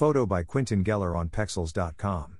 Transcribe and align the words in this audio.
Photo 0.00 0.24
by 0.24 0.42
Quintin 0.42 0.82
Gellar 0.82 1.14
on 1.14 1.28
Pexels.com. 1.28 2.38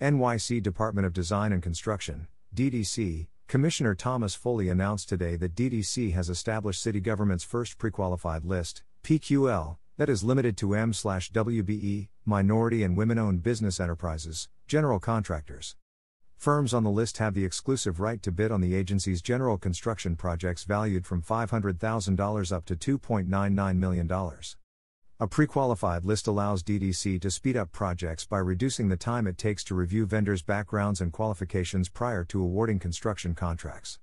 NYC 0.00 0.62
Department 0.62 1.08
of 1.08 1.12
Design 1.12 1.50
and 1.52 1.60
Construction, 1.60 2.28
DDC, 2.54 3.26
Commissioner 3.48 3.96
Thomas 3.96 4.36
Foley 4.36 4.68
announced 4.68 5.08
today 5.08 5.34
that 5.34 5.56
DDC 5.56 6.12
has 6.12 6.30
established 6.30 6.80
city 6.80 7.00
government's 7.00 7.42
first 7.42 7.78
pre-qualified 7.78 8.44
list, 8.44 8.84
PQL, 9.02 9.78
that 9.96 10.08
is 10.08 10.22
limited 10.22 10.56
to 10.58 10.76
M/WBE, 10.76 12.10
minority 12.24 12.84
and 12.84 12.96
women-owned 12.96 13.42
business 13.42 13.80
enterprises, 13.80 14.48
general 14.68 15.00
contractors. 15.00 15.74
Firms 16.36 16.72
on 16.72 16.84
the 16.84 16.90
list 16.90 17.18
have 17.18 17.34
the 17.34 17.44
exclusive 17.44 17.98
right 17.98 18.22
to 18.22 18.30
bid 18.30 18.52
on 18.52 18.60
the 18.60 18.76
agency's 18.76 19.20
general 19.20 19.58
construction 19.58 20.14
projects 20.14 20.62
valued 20.62 21.06
from 21.06 21.22
$500,000 21.22 22.52
up 22.52 22.64
to 22.66 22.76
$2.99 22.76 23.76
million. 23.78 24.08
A 25.20 25.26
pre 25.26 25.48
qualified 25.48 26.04
list 26.04 26.28
allows 26.28 26.62
DDC 26.62 27.20
to 27.22 27.30
speed 27.32 27.56
up 27.56 27.72
projects 27.72 28.24
by 28.24 28.38
reducing 28.38 28.88
the 28.88 28.96
time 28.96 29.26
it 29.26 29.36
takes 29.36 29.64
to 29.64 29.74
review 29.74 30.06
vendors' 30.06 30.44
backgrounds 30.44 31.00
and 31.00 31.12
qualifications 31.12 31.88
prior 31.88 32.22
to 32.26 32.40
awarding 32.40 32.78
construction 32.78 33.34
contracts. 33.34 33.98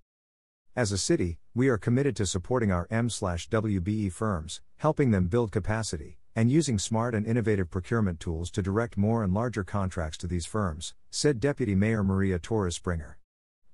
As 0.76 0.92
a 0.92 0.98
city, 0.98 1.40
we 1.54 1.70
are 1.70 1.78
committed 1.78 2.18
to 2.18 2.26
supporting 2.26 2.70
our 2.70 2.86
M/WBE 2.92 4.12
firms, 4.12 4.60
helping 4.76 5.12
them 5.12 5.28
build 5.28 5.54
capacity, 5.54 6.18
and 6.36 6.52
using 6.52 6.78
smart 6.78 7.16
and 7.16 7.26
innovative 7.26 7.70
procurement 7.72 8.20
tools 8.20 8.52
to 8.52 8.62
direct 8.62 8.98
more 8.98 9.24
and 9.24 9.34
larger 9.34 9.64
contracts 9.64 10.18
to 10.18 10.28
these 10.28 10.46
firms, 10.46 10.96
said 11.12 11.40
Deputy 11.40 11.76
Mayor 11.76 12.04
Maria 12.04 12.40
Torres 12.40 12.76
Springer. 12.76 13.20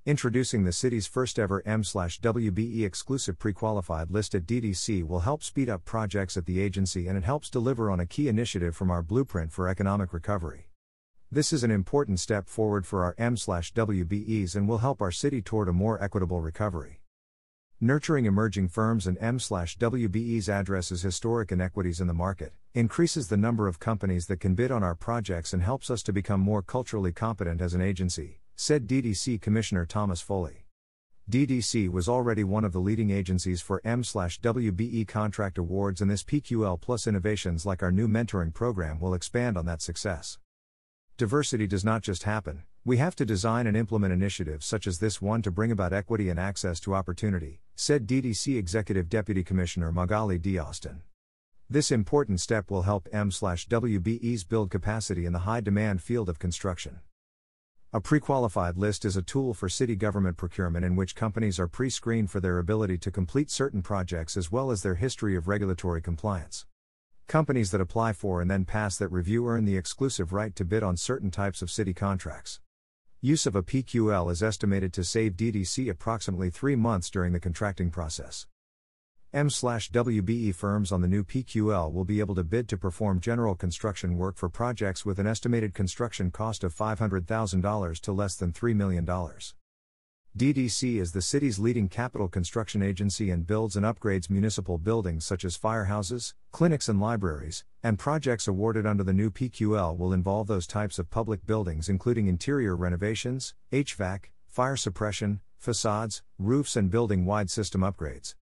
Introducing 0.04 0.64
the 0.64 0.72
city's 0.72 1.06
first 1.06 1.38
ever 1.38 1.62
M/WBE 1.64 2.84
exclusive 2.84 3.38
pre-qualified 3.38 4.10
list 4.10 4.34
at 4.34 4.48
DDC 4.48 5.04
will 5.04 5.20
help 5.20 5.44
speed 5.44 5.70
up 5.70 5.86
projects 5.86 6.36
at 6.36 6.48
the 6.48 6.60
agency 6.60 7.08
and 7.08 7.16
it 7.16 7.24
helps 7.24 7.52
deliver 7.52 7.92
on 7.92 8.00
a 8.00 8.08
key 8.08 8.28
initiative 8.28 8.76
from 8.76 8.90
our 8.90 9.04
blueprint 9.04 9.52
for 9.52 9.68
economic 9.68 10.12
recovery. 10.12 10.70
This 11.32 11.54
is 11.54 11.64
an 11.64 11.70
important 11.70 12.20
step 12.20 12.48
forward 12.48 12.88
for 12.88 13.04
our 13.04 13.14
M/WBEs 13.20 14.56
and 14.56 14.68
will 14.68 14.80
help 14.80 15.04
our 15.04 15.12
city 15.12 15.40
toward 15.40 15.70
a 15.70 15.72
more 15.72 16.04
equitable 16.04 16.42
recovery. 16.42 17.02
Nurturing 17.80 18.26
emerging 18.26 18.70
firms 18.70 19.06
and 19.06 19.20
M/WBEs 19.22 20.50
addresses 20.50 21.04
historic 21.04 21.52
inequities 21.52 22.02
in 22.02 22.08
the 22.08 22.14
market, 22.16 22.54
increases 22.74 23.28
the 23.28 23.38
number 23.38 23.68
of 23.68 23.78
companies 23.78 24.26
that 24.26 24.40
can 24.40 24.56
bid 24.56 24.72
on 24.72 24.82
our 24.82 24.96
projects 24.96 25.54
and 25.54 25.62
helps 25.62 25.92
us 25.92 26.02
to 26.02 26.12
become 26.12 26.40
more 26.40 26.64
culturally 26.64 27.12
competent 27.12 27.62
as 27.62 27.76
an 27.76 27.82
agency 27.82 28.41
said 28.56 28.88
DDC 28.88 29.42
Commissioner 29.42 29.86
Thomas 29.86 30.22
Foley. 30.22 30.66
DDC 31.30 31.90
was 31.90 32.10
already 32.10 32.44
one 32.44 32.66
of 32.66 32.74
the 32.74 32.80
leading 32.80 33.12
agencies 33.12 33.62
for 33.62 33.82
M/WBE 33.86 35.08
contract 35.08 35.58
awards 35.58 36.02
and 36.02 36.12
this 36.12 36.24
PQL 36.24 36.80
Plus 36.82 37.08
innovations 37.08 37.66
like 37.66 37.82
our 37.82 37.92
new 37.92 38.08
mentoring 38.08 38.54
program 38.54 39.00
will 39.00 39.14
expand 39.14 39.58
on 39.58 39.66
that 39.66 39.82
success. 39.82 40.40
Diversity 41.18 41.68
does 41.68 41.86
not 41.86 42.02
just 42.02 42.24
happen, 42.24 42.64
we 42.84 42.98
have 42.98 43.16
to 43.16 43.26
design 43.26 43.68
and 43.68 43.78
implement 43.78 44.12
initiatives 44.12 44.66
such 44.66 44.88
as 44.88 44.98
this 44.98 45.22
one 45.22 45.44
to 45.44 45.52
bring 45.52 45.72
about 45.72 45.94
equity 45.94 46.30
and 46.30 46.40
access 46.40 46.80
to 46.80 46.96
opportunity, 46.96 47.62
said 47.76 48.08
DDC 48.08 48.58
Executive 48.58 49.08
Deputy 49.08 49.44
Commissioner 49.44 49.92
Magali 49.92 50.40
D. 50.40 50.58
Austin. 50.58 51.04
This 51.70 51.92
important 51.92 52.42
step 52.42 52.72
will 52.72 52.82
help 52.82 53.08
M/WBEs 53.14 54.48
build 54.50 54.72
capacity 54.72 55.26
in 55.26 55.32
the 55.32 55.40
high 55.40 55.62
demand 55.62 56.02
field 56.02 56.28
of 56.28 56.40
construction. 56.40 57.02
A 57.94 58.00
pre 58.00 58.22
qualified 58.22 58.78
list 58.78 59.04
is 59.04 59.18
a 59.18 59.22
tool 59.22 59.54
for 59.54 59.68
city 59.68 59.98
government 59.98 60.38
procurement 60.38 60.86
in 60.86 60.96
which 60.96 61.14
companies 61.14 61.60
are 61.60 61.68
pre 61.68 61.90
screened 61.90 62.32
for 62.32 62.40
their 62.40 62.58
ability 62.58 62.98
to 63.00 63.12
complete 63.12 63.52
certain 63.52 63.82
projects 63.82 64.38
as 64.38 64.50
well 64.50 64.72
as 64.72 64.82
their 64.82 64.96
history 64.96 65.36
of 65.36 65.50
regulatory 65.50 66.02
compliance. 66.02 66.66
Companies 67.28 67.72
that 67.72 67.82
apply 67.82 68.14
for 68.14 68.40
and 68.40 68.50
then 68.50 68.64
pass 68.64 68.96
that 68.96 69.10
review 69.10 69.46
earn 69.46 69.66
the 69.66 69.76
exclusive 69.76 70.32
right 70.32 70.56
to 70.56 70.64
bid 70.64 70.84
on 70.84 70.96
certain 70.96 71.32
types 71.32 71.62
of 71.62 71.70
city 71.70 71.94
contracts. 71.94 72.62
Use 73.20 73.46
of 73.46 73.58
a 73.58 73.64
PQL 73.64 74.32
is 74.32 74.42
estimated 74.42 74.94
to 74.94 75.04
save 75.04 75.34
DDC 75.34 75.90
approximately 75.90 76.50
three 76.50 76.78
months 76.78 77.10
during 77.10 77.34
the 77.34 77.42
contracting 77.42 77.92
process. 77.92 78.48
M/WBE 79.34 80.54
firms 80.54 80.92
on 80.92 81.00
the 81.00 81.08
new 81.08 81.24
PQL 81.24 81.94
will 81.94 82.04
be 82.04 82.20
able 82.20 82.36
to 82.36 82.44
bid 82.44 82.68
to 82.68 82.76
perform 82.76 83.22
general 83.22 83.56
construction 83.56 84.18
work 84.18 84.36
for 84.36 84.50
projects 84.50 85.06
with 85.06 85.20
an 85.20 85.28
estimated 85.28 85.74
construction 85.74 86.32
cost 86.32 86.66
of 86.66 86.76
$500,000 86.76 88.00
to 88.02 88.12
less 88.12 88.36
than 88.36 88.52
$3 88.52 88.76
million. 88.76 89.06
DDC 90.38 91.00
is 91.00 91.14
the 91.14 91.22
city's 91.22 91.60
leading 91.60 91.88
capital 91.88 92.28
construction 92.28 92.82
agency 92.82 93.30
and 93.32 93.48
builds 93.48 93.78
and 93.78 93.86
upgrades 93.86 94.30
municipal 94.30 94.78
buildings 94.78 95.24
such 95.24 95.46
as 95.46 95.58
firehouses, 95.58 96.34
clinics, 96.52 96.90
and 96.90 97.00
libraries, 97.00 97.64
and 97.84 97.98
projects 97.98 98.50
awarded 98.50 98.86
under 98.86 99.04
the 99.06 99.14
new 99.14 99.32
PQL 99.32 99.98
will 99.98 100.12
involve 100.12 100.48
those 100.48 100.68
types 100.68 101.00
of 101.00 101.10
public 101.10 101.46
buildings 101.46 101.88
including 101.88 102.28
interior 102.28 102.76
renovations, 102.76 103.54
HVAC, 103.72 104.26
fire 104.50 104.76
suppression, 104.76 105.40
facades, 105.58 106.22
roofs, 106.38 106.76
and 106.76 106.92
building 106.92 107.26
wide 107.26 107.50
system 107.50 107.80
upgrades. 107.80 108.36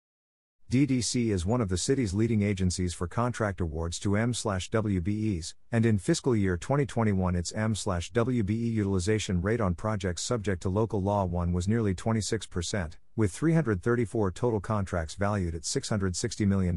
DDC 0.69 1.31
is 1.31 1.47
one 1.47 1.61
of 1.61 1.69
the 1.69 1.79
city's 1.79 2.13
leading 2.13 2.43
agencies 2.43 2.93
for 2.93 3.07
contract 3.07 3.61
awards 3.61 4.01
to 4.01 4.17
M/WBEs, 4.17 5.55
and 5.71 5.87
in 5.87 5.97
fiscal 5.97 6.35
year 6.35 6.57
2021 6.57 7.37
its 7.37 7.53
M/WBE 7.53 8.73
utilization 8.73 9.41
rate 9.41 9.61
on 9.61 9.77
projects 9.77 10.23
subject 10.23 10.61
to 10.63 10.69
local 10.69 11.01
law 11.01 11.25
1 11.25 11.53
was 11.53 11.69
nearly 11.69 11.95
26%, 11.95 12.95
with 13.15 13.31
334 13.31 14.33
total 14.33 14.59
contracts 14.59 15.15
valued 15.15 15.55
at 15.55 15.63
$660 15.63 16.49
million. 16.49 16.77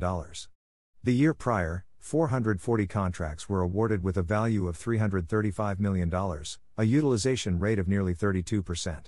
The 1.04 1.14
year 1.16 1.34
prior, 1.34 1.84
440 1.98 2.86
contracts 2.86 3.50
were 3.50 3.62
awarded 3.62 4.04
with 4.04 4.18
a 4.18 4.22
value 4.22 4.68
of 4.68 4.78
$335 4.78 5.80
million, 5.80 6.14
a 6.78 6.84
utilization 6.84 7.58
rate 7.58 7.80
of 7.80 7.88
nearly 7.88 8.14
32%. 8.14 9.06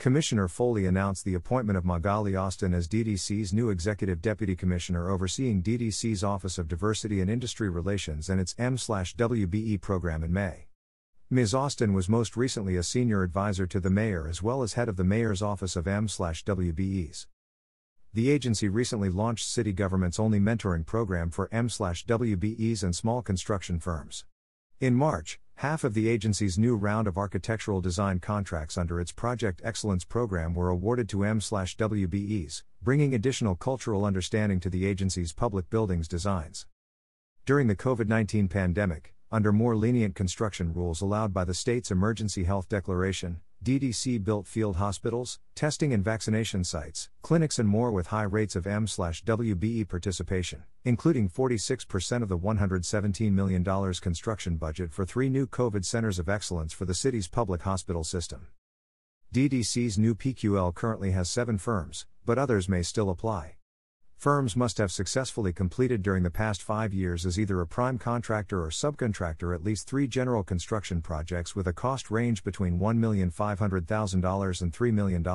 Commissioner 0.00 0.48
Foley 0.48 0.86
announced 0.86 1.26
the 1.26 1.34
appointment 1.34 1.76
of 1.76 1.84
Magali 1.84 2.34
Austin 2.34 2.72
as 2.72 2.88
DDC's 2.88 3.52
new 3.52 3.68
Executive 3.68 4.22
Deputy 4.22 4.56
Commissioner 4.56 5.10
overseeing 5.10 5.62
DDC's 5.62 6.24
Office 6.24 6.56
of 6.56 6.68
Diversity 6.68 7.20
and 7.20 7.28
Industry 7.28 7.68
Relations 7.68 8.30
and 8.30 8.40
its 8.40 8.54
M/WBE 8.56 9.78
program 9.82 10.24
in 10.24 10.32
May. 10.32 10.68
Ms. 11.28 11.52
Austin 11.52 11.92
was 11.92 12.08
most 12.08 12.34
recently 12.34 12.78
a 12.78 12.82
senior 12.82 13.22
advisor 13.22 13.66
to 13.66 13.78
the 13.78 13.90
mayor 13.90 14.26
as 14.26 14.42
well 14.42 14.62
as 14.62 14.72
head 14.72 14.88
of 14.88 14.96
the 14.96 15.04
mayor's 15.04 15.42
office 15.42 15.76
of 15.76 15.86
M/WBEs. 15.86 17.26
The 18.14 18.30
agency 18.30 18.70
recently 18.70 19.10
launched 19.10 19.46
city 19.46 19.74
government's 19.74 20.18
only 20.18 20.40
mentoring 20.40 20.86
program 20.86 21.28
for 21.28 21.46
M/WBEs 21.52 22.82
and 22.82 22.96
small 22.96 23.20
construction 23.20 23.78
firms. 23.78 24.24
In 24.80 24.94
March, 24.94 25.38
Half 25.60 25.84
of 25.84 25.92
the 25.92 26.08
agency's 26.08 26.58
new 26.58 26.74
round 26.74 27.06
of 27.06 27.18
architectural 27.18 27.82
design 27.82 28.18
contracts 28.18 28.78
under 28.78 28.98
its 28.98 29.12
Project 29.12 29.60
Excellence 29.62 30.06
program 30.06 30.54
were 30.54 30.70
awarded 30.70 31.06
to 31.10 31.22
M/WBEs, 31.22 32.62
bringing 32.80 33.12
additional 33.12 33.56
cultural 33.56 34.06
understanding 34.06 34.58
to 34.60 34.70
the 34.70 34.86
agency's 34.86 35.34
public 35.34 35.68
buildings 35.68 36.08
designs. 36.08 36.64
During 37.44 37.66
the 37.66 37.76
COVID-19 37.76 38.48
pandemic, 38.48 39.12
under 39.30 39.52
more 39.52 39.76
lenient 39.76 40.14
construction 40.14 40.72
rules 40.72 41.02
allowed 41.02 41.34
by 41.34 41.44
the 41.44 41.52
state's 41.52 41.90
emergency 41.90 42.44
health 42.44 42.66
declaration, 42.70 43.42
DDC 43.62 44.24
built 44.24 44.46
field 44.46 44.76
hospitals, 44.76 45.38
testing 45.54 45.92
and 45.92 46.02
vaccination 46.02 46.64
sites, 46.64 47.10
clinics, 47.20 47.58
and 47.58 47.68
more 47.68 47.90
with 47.90 48.06
high 48.06 48.22
rates 48.22 48.56
of 48.56 48.66
M/WBE 48.66 49.86
participation, 49.86 50.64
including 50.82 51.28
46% 51.28 52.22
of 52.22 52.30
the 52.30 52.38
$117 52.38 53.32
million 53.32 53.62
construction 54.00 54.56
budget 54.56 54.94
for 54.94 55.04
three 55.04 55.28
new 55.28 55.46
COVID 55.46 55.84
centers 55.84 56.18
of 56.18 56.30
excellence 56.30 56.72
for 56.72 56.86
the 56.86 56.94
city's 56.94 57.28
public 57.28 57.60
hospital 57.60 58.02
system. 58.02 58.46
DDC's 59.34 59.98
new 59.98 60.14
PQL 60.14 60.74
currently 60.74 61.10
has 61.10 61.28
seven 61.28 61.58
firms, 61.58 62.06
but 62.24 62.38
others 62.38 62.66
may 62.66 62.82
still 62.82 63.10
apply. 63.10 63.59
Firms 64.20 64.54
must 64.54 64.76
have 64.76 64.92
successfully 64.92 65.50
completed 65.50 66.02
during 66.02 66.24
the 66.24 66.30
past 66.30 66.62
five 66.62 66.92
years 66.92 67.24
as 67.24 67.40
either 67.40 67.58
a 67.62 67.66
prime 67.66 67.96
contractor 67.96 68.62
or 68.62 68.68
subcontractor 68.68 69.54
at 69.54 69.64
least 69.64 69.88
three 69.88 70.06
general 70.06 70.42
construction 70.42 71.00
projects 71.00 71.56
with 71.56 71.66
a 71.66 71.72
cost 71.72 72.10
range 72.10 72.44
between 72.44 72.78
$1,500,000 72.78 74.62
and 74.62 74.72
$3 74.74 74.92
million. 74.92 75.26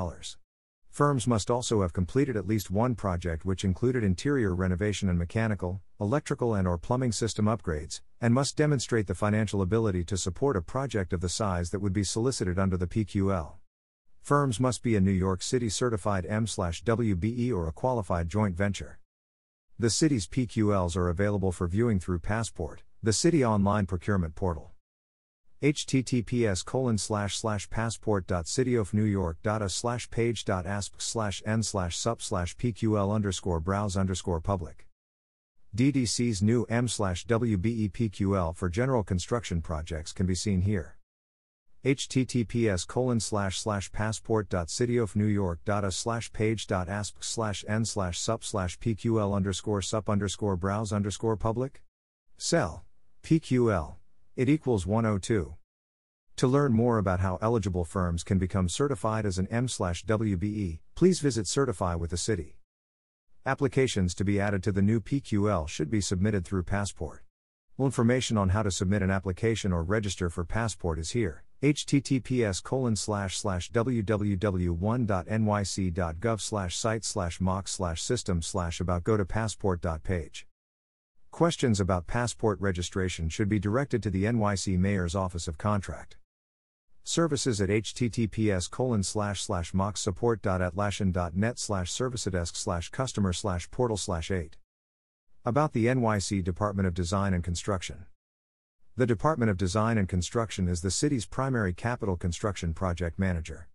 Firms 0.92 1.26
must 1.26 1.50
also 1.50 1.82
have 1.82 1.94
completed 1.94 2.38
at 2.38 2.46
least 2.46 2.70
one 2.70 2.94
project 2.94 3.44
which 3.44 3.64
included 3.64 4.04
interior 4.04 4.54
renovation 4.54 5.10
and 5.10 5.18
mechanical, 5.18 5.82
electrical 6.00 6.54
and 6.54 6.68
or 6.68 6.78
plumbing 6.78 7.12
system 7.12 7.46
upgrades, 7.46 8.02
and 8.22 8.36
must 8.36 8.56
demonstrate 8.56 9.08
the 9.08 9.16
financial 9.16 9.64
ability 9.64 10.04
to 10.04 10.16
support 10.16 10.56
a 10.56 10.62
project 10.62 11.12
of 11.12 11.22
the 11.22 11.28
size 11.28 11.72
that 11.72 11.80
would 11.80 11.92
be 11.92 12.04
solicited 12.04 12.60
under 12.60 12.78
the 12.78 12.86
PQL. 12.86 13.54
Firms 14.26 14.60
must 14.60 14.82
be 14.82 14.96
a 14.96 15.02
New 15.02 15.12
York 15.12 15.44
City 15.44 15.70
certified 15.70 16.26
M/WBE 16.26 17.54
or 17.54 17.68
a 17.68 17.72
qualified 17.72 18.28
joint 18.28 18.58
venture. 18.58 18.98
The 19.78 19.92
city's 19.92 20.26
PQLs 20.26 20.96
are 20.96 21.10
available 21.10 21.52
for 21.52 21.68
viewing 21.68 22.00
through 22.00 22.22
Passport, 22.22 22.82
the 23.04 23.14
city 23.14 23.46
online 23.46 23.86
procurement 23.86 24.34
portal. 24.34 24.72
https 25.62 26.66
colon 26.66 26.98
slash 26.98 27.38
slash 27.38 27.70
passport.cityofnewyork.a 27.70 29.70
slash 29.70 30.10
page.asp 30.10 30.96
slash 30.98 31.44
n 31.46 31.62
slash 31.62 31.96
sup 31.96 32.20
slash 32.20 32.58
pql 32.58 33.14
underscore 33.14 33.60
browse 33.60 33.96
underscore 33.96 34.42
public 34.42 34.88
DDC's 35.78 36.42
new 36.42 36.66
M 36.68 36.88
slash 36.88 37.28
WBE 37.28 37.92
PQL 37.92 38.56
for 38.56 38.70
general 38.70 39.04
construction 39.04 39.62
projects 39.62 40.12
can 40.12 40.26
be 40.26 40.34
seen 40.34 40.62
here. 40.62 40.95
Https 41.86 42.88
colon 42.88 43.20
slash 43.20 43.60
slash 43.60 43.92
passport.cityofnewyork.us 43.92 45.96
slash 45.96 46.34
page.asp 46.34 47.16
slash 47.20 47.64
n 47.68 47.86
slash 47.86 48.20
sup 48.20 48.44
slash 48.44 48.80
pql 48.80 49.36
underscore 49.36 49.82
sup 49.82 50.10
underscore 50.10 50.58
browse 50.58 50.92
underscore 50.92 51.38
public 51.38 51.84
cell 52.38 52.84
pql 53.24 53.96
it 54.36 54.50
equals 54.50 54.88
102 54.88 55.56
to 56.36 56.48
learn 56.48 56.74
more 56.74 56.98
about 56.98 57.22
how 57.22 57.38
eligible 57.42 57.86
firms 57.86 58.24
can 58.24 58.40
become 58.40 58.68
certified 58.68 59.26
as 59.26 59.38
an 59.38 59.48
m 59.52 59.68
slash 59.68 60.04
wbe 60.06 60.80
please 60.96 61.20
visit 61.20 61.46
Certify 61.46 61.96
with 61.96 62.10
the 62.10 62.18
City. 62.18 62.58
Applications 63.46 64.16
to 64.16 64.24
be 64.24 64.40
added 64.40 64.64
to 64.64 64.72
the 64.72 64.82
new 64.82 65.02
PQL 65.02 65.68
should 65.68 65.90
be 65.90 66.00
submitted 66.00 66.46
through 66.46 66.64
Passport. 66.64 67.24
Information 67.78 68.38
on 68.38 68.50
how 68.50 68.64
to 68.64 68.72
submit 68.72 69.02
an 69.02 69.12
application 69.12 69.74
or 69.74 69.84
register 69.84 70.30
for 70.30 70.46
Passport 70.46 70.98
is 70.98 71.12
here. 71.12 71.45
Https 71.62 72.62
colon 72.62 72.96
slash 72.96 73.38
slash 73.38 73.72
www.one.nyc.gov 73.72 76.42
slash 76.42 76.78
site 76.78 77.06
slash 77.06 77.42
mock 77.42 77.68
slash 77.68 78.02
system 78.02 78.42
slash 78.42 78.80
about 78.80 79.04
go 79.04 79.18
to 79.18 79.26
passport.page. 79.26 80.48
Questions 81.32 81.80
about 81.80 82.08
passport 82.08 82.60
registration 82.62 83.30
should 83.30 83.50
be 83.50 83.60
directed 83.60 84.02
to 84.04 84.10
the 84.10 84.24
NYC 84.24 84.78
Mayor's 84.78 85.16
Office 85.16 85.48
of 85.48 85.58
Contract. 85.58 86.18
Services 87.04 87.62
at 87.62 87.70
https 87.70 88.72
colon 88.72 89.04
slash 89.04 89.42
slash 89.42 89.74
mocksupport.atlassian.net 89.74 91.60
slash 91.60 91.92
servicedesk 91.92 92.56
slash 92.56 92.90
customer 92.90 93.34
slash 93.34 93.70
portal 93.70 93.98
slash 93.98 94.32
8. 94.32 94.56
About 95.44 95.74
the 95.74 95.86
NYC 95.86 96.44
Department 96.44 96.88
of 96.88 96.94
Design 96.94 97.34
and 97.34 97.44
Construction. 97.44 98.06
The 98.98 99.06
Department 99.06 99.52
of 99.52 99.58
Design 99.58 99.98
and 99.98 100.08
Construction 100.08 100.70
is 100.70 100.80
the 100.80 100.90
city's 100.90 101.26
primary 101.26 101.74
capital 101.74 102.16
construction 102.16 102.74
project 102.74 103.20
manager. 103.20 103.68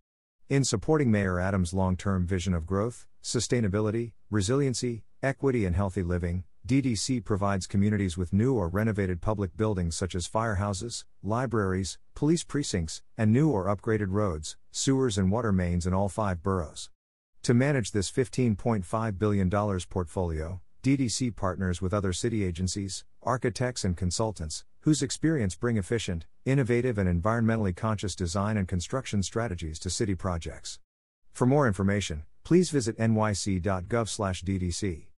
In 0.49 0.63
supporting 0.63 1.11
Mayor 1.11 1.39
Adams' 1.39 1.75
long 1.75 1.95
term 1.95 2.25
vision 2.25 2.55
of 2.55 2.65
growth, 2.65 3.05
sustainability, 3.21 4.13
resiliency, 4.31 5.03
equity, 5.21 5.63
and 5.63 5.75
healthy 5.75 6.01
living, 6.01 6.43
DDC 6.67 7.23
provides 7.23 7.67
communities 7.67 8.17
with 8.17 8.33
new 8.33 8.55
or 8.55 8.67
renovated 8.67 9.21
public 9.21 9.55
buildings 9.55 9.95
such 9.95 10.15
as 10.15 10.27
firehouses, 10.27 11.05
libraries, 11.21 11.99
police 12.15 12.43
precincts, 12.43 13.03
and 13.15 13.31
new 13.31 13.47
or 13.47 13.65
upgraded 13.65 14.07
roads, 14.09 14.57
sewers, 14.71 15.19
and 15.19 15.31
water 15.31 15.51
mains 15.51 15.85
in 15.85 15.93
all 15.93 16.09
five 16.09 16.41
boroughs. 16.41 16.89
To 17.43 17.53
manage 17.53 17.91
this 17.91 18.11
$15.5 18.11 19.19
billion 19.19 19.51
portfolio, 19.87 20.61
DDC 20.81 21.35
partners 21.35 21.81
with 21.81 21.93
other 21.93 22.11
city 22.11 22.43
agencies, 22.43 23.05
architects, 23.21 23.83
and 23.83 23.95
consultants, 23.95 24.65
whose 24.81 25.03
experience 25.03 25.53
bring 25.55 25.77
efficient, 25.77 26.25
innovative, 26.43 26.97
and 26.97 27.07
environmentally 27.07 27.75
conscious 27.75 28.15
design 28.15 28.57
and 28.57 28.67
construction 28.67 29.21
strategies 29.21 29.77
to 29.77 29.91
city 29.91 30.15
projects. 30.15 30.79
For 31.33 31.45
more 31.45 31.67
information, 31.67 32.23
please 32.43 32.71
visit 32.71 32.97
nyc.gov/ddc. 32.97 33.61